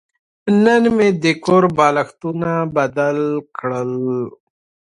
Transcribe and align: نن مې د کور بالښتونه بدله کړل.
نن 0.63 0.83
مې 0.95 1.09
د 1.23 1.25
کور 1.43 1.63
بالښتونه 1.77 2.51
بدله 2.75 3.27
کړل. 3.57 3.91